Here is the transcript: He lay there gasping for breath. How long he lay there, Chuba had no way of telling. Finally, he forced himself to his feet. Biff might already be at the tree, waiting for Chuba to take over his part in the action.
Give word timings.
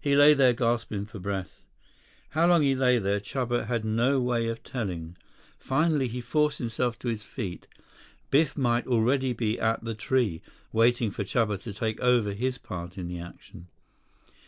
He 0.00 0.14
lay 0.14 0.34
there 0.34 0.52
gasping 0.52 1.04
for 1.06 1.18
breath. 1.18 1.64
How 2.28 2.46
long 2.46 2.62
he 2.62 2.76
lay 2.76 3.00
there, 3.00 3.18
Chuba 3.18 3.66
had 3.66 3.84
no 3.84 4.20
way 4.20 4.46
of 4.46 4.62
telling. 4.62 5.16
Finally, 5.58 6.06
he 6.06 6.20
forced 6.20 6.58
himself 6.58 6.96
to 7.00 7.08
his 7.08 7.24
feet. 7.24 7.66
Biff 8.30 8.56
might 8.56 8.86
already 8.86 9.32
be 9.32 9.58
at 9.58 9.82
the 9.82 9.94
tree, 9.96 10.42
waiting 10.72 11.10
for 11.10 11.24
Chuba 11.24 11.58
to 11.64 11.72
take 11.72 11.98
over 11.98 12.32
his 12.34 12.56
part 12.56 12.96
in 12.96 13.08
the 13.08 13.18
action. 13.18 13.66